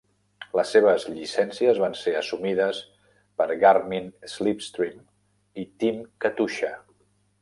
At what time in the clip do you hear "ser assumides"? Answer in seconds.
1.99-2.79